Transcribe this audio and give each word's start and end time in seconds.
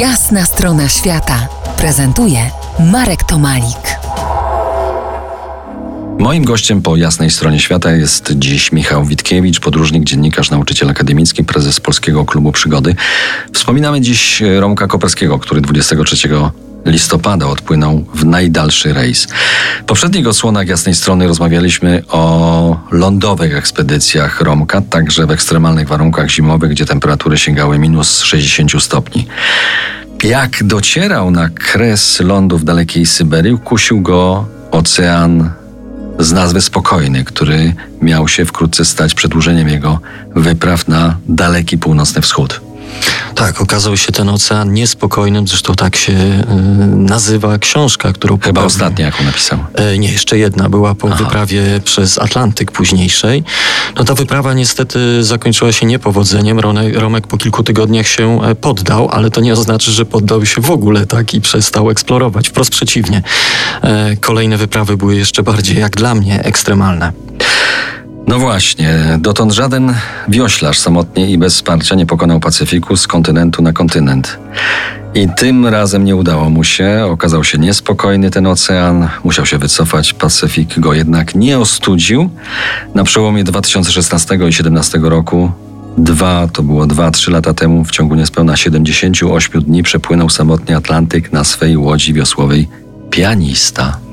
Jasna 0.00 0.44
strona 0.44 0.88
świata 0.88 1.48
prezentuje 1.78 2.38
Marek 2.92 3.24
Tomalik. 3.24 3.98
Moim 6.18 6.44
gościem 6.44 6.82
po 6.82 6.96
jasnej 6.96 7.30
stronie 7.30 7.60
świata 7.60 7.92
jest 7.92 8.32
dziś 8.32 8.72
Michał 8.72 9.04
Witkiewicz, 9.04 9.60
podróżnik, 9.60 10.04
dziennikarz, 10.04 10.50
nauczyciel 10.50 10.90
akademicki, 10.90 11.44
prezes 11.44 11.80
Polskiego 11.80 12.24
Klubu 12.24 12.52
Przygody. 12.52 12.94
Wspominamy 13.52 14.00
dziś 14.00 14.42
Romka 14.58 14.86
Koperskiego, 14.86 15.38
który 15.38 15.60
23 15.60 16.16
listopada 16.86 17.46
odpłynął 17.46 18.04
w 18.14 18.24
najdalszy 18.24 18.92
rejs. 18.92 19.26
W 19.80 19.84
poprzednich 19.84 20.26
odsłonach 20.26 20.68
jasnej 20.68 20.94
strony 20.94 21.26
rozmawialiśmy 21.26 22.02
o 22.08 22.80
lądowych 22.90 23.56
ekspedycjach 23.56 24.40
Romka, 24.40 24.80
także 24.80 25.26
w 25.26 25.30
ekstremalnych 25.30 25.88
warunkach 25.88 26.30
zimowych, 26.30 26.70
gdzie 26.70 26.86
temperatury 26.86 27.38
sięgały 27.38 27.78
minus 27.78 28.22
60 28.22 28.82
stopni. 28.82 29.26
Jak 30.22 30.64
docierał 30.64 31.30
na 31.30 31.48
kres 31.48 32.20
lądu 32.20 32.58
w 32.58 32.64
dalekiej 32.64 33.06
Syberii, 33.06 33.58
kusił 33.58 34.00
go 34.00 34.46
ocean 34.70 35.50
z 36.18 36.32
nazwy 36.32 36.60
Spokojny, 36.60 37.24
który 37.24 37.74
miał 38.02 38.28
się 38.28 38.44
wkrótce 38.44 38.84
stać 38.84 39.14
przedłużeniem 39.14 39.68
jego 39.68 40.00
wypraw 40.34 40.88
na 40.88 41.16
daleki 41.28 41.78
północny 41.78 42.22
wschód. 42.22 42.65
Tak, 43.34 43.60
okazał 43.60 43.96
się 43.96 44.12
ten 44.12 44.28
ocean 44.28 44.72
niespokojnym, 44.72 45.48
zresztą 45.48 45.74
tak 45.74 45.96
się 45.96 46.12
y, 46.12 46.44
nazywa 46.96 47.58
książka, 47.58 48.12
którą... 48.12 48.34
Chyba 48.34 48.46
popełnił. 48.46 48.66
ostatnia, 48.66 49.06
jaką 49.06 49.24
napisał. 49.24 49.58
E, 49.74 49.98
nie, 49.98 50.12
jeszcze 50.12 50.38
jedna 50.38 50.68
była 50.68 50.94
po 50.94 51.08
Aha. 51.08 51.16
wyprawie 51.16 51.62
przez 51.84 52.18
Atlantyk 52.18 52.72
późniejszej. 52.72 53.44
No 53.96 54.04
ta 54.04 54.14
wyprawa 54.14 54.54
niestety 54.54 55.24
zakończyła 55.24 55.72
się 55.72 55.86
niepowodzeniem. 55.86 56.60
Romek, 56.60 56.96
Romek 56.96 57.26
po 57.26 57.36
kilku 57.36 57.62
tygodniach 57.62 58.06
się 58.08 58.42
e, 58.42 58.54
poddał, 58.54 59.08
ale 59.10 59.30
to 59.30 59.40
nie 59.40 59.52
oznacza, 59.52 59.90
że 59.90 60.04
poddał 60.04 60.46
się 60.46 60.60
w 60.60 60.70
ogóle 60.70 61.06
tak 61.06 61.34
i 61.34 61.40
przestał 61.40 61.90
eksplorować. 61.90 62.48
Wprost 62.48 62.70
przeciwnie. 62.70 63.22
E, 63.82 64.16
kolejne 64.16 64.56
wyprawy 64.56 64.96
były 64.96 65.16
jeszcze 65.16 65.42
bardziej, 65.42 65.78
jak 65.78 65.96
dla 65.96 66.14
mnie, 66.14 66.42
ekstremalne. 66.44 67.12
No 68.26 68.38
właśnie, 68.38 69.18
dotąd 69.18 69.52
żaden 69.52 69.94
wioślarz 70.28 70.78
samotnie 70.78 71.30
i 71.30 71.38
bez 71.38 71.54
wsparcia 71.54 71.94
nie 71.94 72.06
pokonał 72.06 72.40
Pacyfiku 72.40 72.96
z 72.96 73.06
kontynentu 73.06 73.62
na 73.62 73.72
kontynent. 73.72 74.38
I 75.14 75.28
tym 75.36 75.66
razem 75.66 76.04
nie 76.04 76.16
udało 76.16 76.50
mu 76.50 76.64
się, 76.64 77.06
okazał 77.10 77.44
się 77.44 77.58
niespokojny 77.58 78.30
ten 78.30 78.46
ocean, 78.46 79.08
musiał 79.24 79.46
się 79.46 79.58
wycofać, 79.58 80.12
Pacyfik 80.12 80.80
go 80.80 80.94
jednak 80.94 81.34
nie 81.34 81.58
ostudził. 81.58 82.30
Na 82.94 83.04
przełomie 83.04 83.44
2016 83.44 84.34
i 84.34 84.38
2017 84.38 84.98
roku 85.02 85.50
Dwa, 85.98 86.48
to 86.52 86.62
było 86.62 86.86
dwa, 86.86 87.10
trzy 87.10 87.30
lata 87.30 87.54
temu, 87.54 87.84
w 87.84 87.90
ciągu 87.90 88.14
niespełna 88.14 88.56
78 88.56 89.62
dni 89.62 89.82
przepłynął 89.82 90.30
samotnie 90.30 90.76
Atlantyk 90.76 91.32
na 91.32 91.44
swej 91.44 91.76
łodzi 91.76 92.12
wiosłowej 92.14 92.68
pianista. 93.10 94.05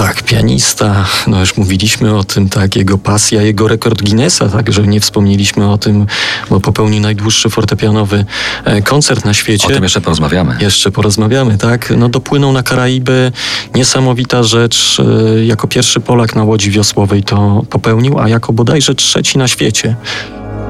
Tak, 0.00 0.22
pianista, 0.22 1.06
no 1.26 1.40
już 1.40 1.56
mówiliśmy 1.56 2.16
o 2.16 2.24
tym, 2.24 2.48
tak, 2.48 2.76
jego 2.76 2.98
pasja, 2.98 3.42
jego 3.42 3.68
rekord 3.68 4.02
Guinnessa, 4.02 4.48
tak, 4.48 4.72
że 4.72 4.86
nie 4.86 5.00
wspomnieliśmy 5.00 5.70
o 5.70 5.78
tym, 5.78 6.06
bo 6.50 6.60
popełnił 6.60 7.00
najdłuższy 7.00 7.50
fortepianowy 7.50 8.24
e, 8.64 8.82
koncert 8.82 9.24
na 9.24 9.34
świecie. 9.34 9.66
O 9.66 9.70
tym 9.70 9.82
jeszcze 9.82 10.00
porozmawiamy. 10.00 10.56
Jeszcze 10.60 10.90
porozmawiamy, 10.90 11.58
tak. 11.58 11.92
No 11.96 12.08
dopłynął 12.08 12.52
na 12.52 12.62
Karaiby, 12.62 13.32
niesamowita 13.74 14.42
rzecz, 14.42 15.00
e, 15.00 15.44
jako 15.44 15.68
pierwszy 15.68 16.00
Polak 16.00 16.36
na 16.36 16.44
łodzi 16.44 16.70
wiosłowej 16.70 17.22
to 17.22 17.62
popełnił, 17.70 18.18
a 18.18 18.28
jako 18.28 18.52
bodajże 18.52 18.94
trzeci 18.94 19.38
na 19.38 19.48
świecie. 19.48 19.96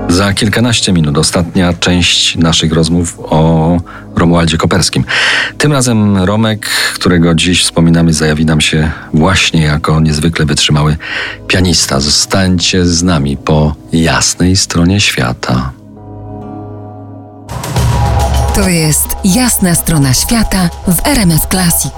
Za 0.09 0.33
kilkanaście 0.33 0.93
minut 0.93 1.19
ostatnia 1.19 1.73
część 1.73 2.37
naszych 2.37 2.73
rozmów 2.73 3.19
o 3.23 3.81
Romualdzie 4.31 4.59
Koperskim. 4.59 5.05
Tym 5.59 5.73
razem 5.73 6.17
Romek, 6.17 6.67
którego 6.95 7.35
dziś 7.35 7.65
wspominamy, 7.65 8.13
zajawi 8.13 8.47
nam 8.47 8.61
się 8.61 8.91
właśnie 9.15 9.63
jako 9.63 10.01
niezwykle 10.01 10.47
wytrzymały 10.47 10.97
pianista. 11.47 12.01
Zostańcie 12.01 12.87
z 12.87 13.03
nami 13.03 13.37
po 13.37 13.75
jasnej 13.93 14.57
stronie 14.57 15.01
świata. 15.01 15.73
To 18.55 18.69
jest 18.69 19.07
jasna 19.25 19.75
strona 19.75 20.15
świata 20.15 20.71
w 20.89 21.07
RMS 21.07 21.43
Classic. 21.51 21.93